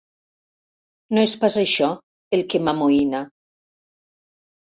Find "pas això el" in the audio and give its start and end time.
1.43-2.41